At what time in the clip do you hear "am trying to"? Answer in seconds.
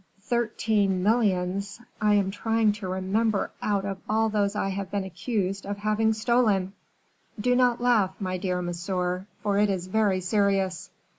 2.15-2.87